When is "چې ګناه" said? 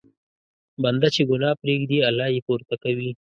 1.15-1.55